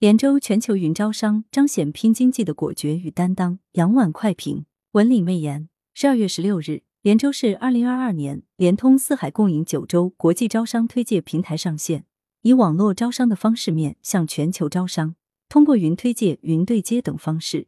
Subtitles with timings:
[0.00, 3.58] 连州全球云招商彰显拼经济的果决与担当。
[3.72, 5.68] 杨婉快评：文理媚言。
[5.92, 12.04] 十二月十六日，连州市二零二二年联通四海共赢九州国际招商推介平台上线，
[12.42, 15.16] 以网络招商的方式面向全球招商，
[15.48, 17.66] 通过云推介、云对接等方式，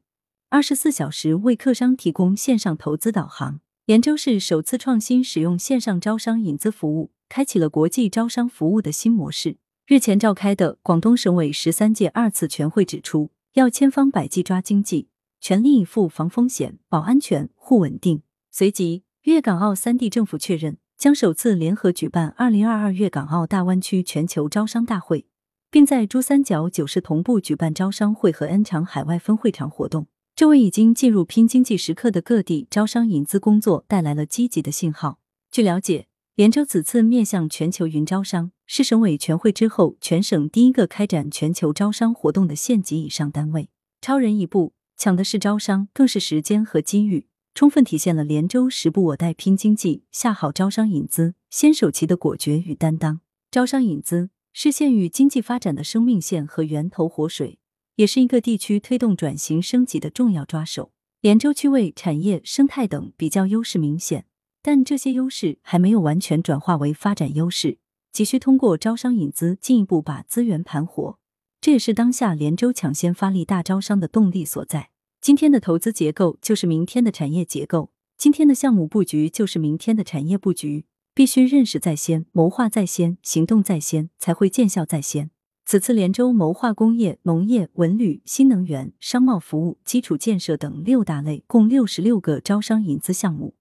[0.51, 3.59] 二十四小时为客商提供线上投资导航。
[3.87, 9.57] 连州市首次创新使用线上招商引资服务，开启了国际招商服务的新模式。
[9.87, 15.09] 日前召开的广东省委十三届二次全会指出，要千方百计抓经济，
[15.41, 18.23] 全力以赴防风险、保安全、护稳定。
[18.53, 25.27] 随即，粤港澳三地政府确认将首次联合举办二零二二粤港澳大湾区全球招商大会，
[25.73, 35.19] 并在珠三角九市同步举办招商会和 N 场海外分会场活动，这为已经进入拼经济时刻的各地招商引资工作带来了积极的信号。
[35.51, 36.07] 据了解。
[36.37, 43.69] 连州此次面向全球云招商，是省委全会之后全省第一个开展全球招商活动的县级以上单位，
[44.01, 53.21] 超人一步，抢的是招商，更是时间和机遇，充分体现了连州时不我待拼经济、下好招商引资、先手棋的果决与担当。
[53.51, 57.59] 招商引资是县域经济发展的生命线和源头活水，
[57.97, 60.93] 也是一个地区推动转型升级的重要抓手。
[61.21, 64.27] 连州区位、产业、生态等比较优势明显。
[64.63, 67.79] 但这些优势还没有完全转化为发展优势，
[68.13, 71.19] 急需通过招商引资进一步把资源盘活。
[71.61, 74.91] 这也是当下连州抢先发力大招商的动力所在。
[75.21, 80.87] 今天的投资结构就是明天的产业结构，今天的项目布局就是明天的产业布局。
[81.13, 85.31] 必须认识在先，谋划在先，行动在先，才会见效在先。
[85.67, 93.55] 此次连州谋划工业、农业、文旅、新能源、商贸服务、基础建设等六大类共六十六个招商引资项目。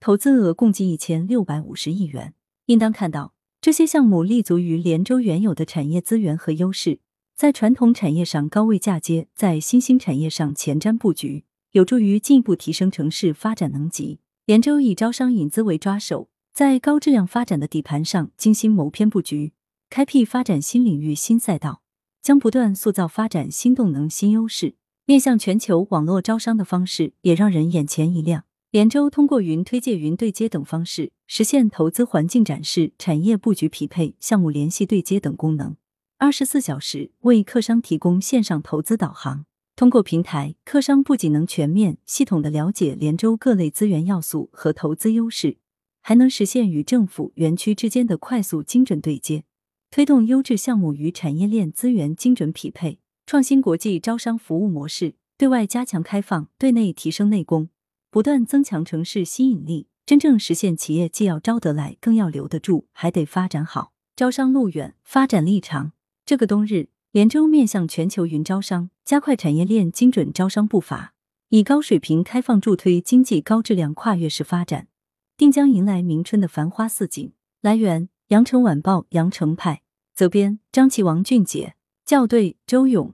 [0.00, 2.34] 投资额共计一千六百五十亿元，
[2.66, 3.34] 应当看到
[3.66, 7.00] 这些项目立足于连州原有的产业资源和优势，
[7.34, 11.42] 在传统产业上高位嫁接，在新兴产业上前瞻布局，
[11.72, 14.20] 有助于进一步提升城市发展能级。
[14.44, 19.52] 连州以招商引资为抓手，在高质量发展的底盘上精心谋篇布局，
[19.90, 21.82] 开辟发展新领域新赛道，
[22.22, 24.76] 将不断塑造发展新动能新优势。
[25.06, 28.44] 面向全球网络招商的方式也让人眼前一亮。
[28.76, 35.76] 连州通过云推介、云对接等方式，实现投资环境展示、产业布局匹配、项目联系对接等功能，
[36.18, 39.46] 二十四小时为客商提供线上投资导航。
[39.76, 45.56] 通过平台，客商不仅能全面、系统的了解连州各类资源要素和投资优势，
[46.02, 49.44] 还能实现与政府、园区之间的快速精准对接，
[49.90, 57.70] 推动优质项目与产业链资源精准匹配，创新国际招商服务模式，对外加强开放，对内提升内功。
[58.10, 63.92] 不断增强城市吸引力，真正实现企业既要招得来，更要留得住，还得发展好。
[64.14, 65.92] 招商路远，发展力长。
[66.24, 71.12] 这个冬日，连州面向全球云招商，加快产业链精准招商步伐，
[71.50, 74.88] 以高水平开放助推经济高质量跨越式发展，
[75.36, 77.32] 定将迎来明春的繁花似锦。
[77.60, 79.82] 来源：羊城晚报羊城派，
[80.14, 81.74] 责编：张琪、王俊杰，
[82.06, 83.12] 校对：周勇。